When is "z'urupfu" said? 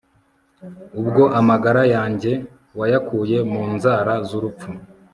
4.27-4.69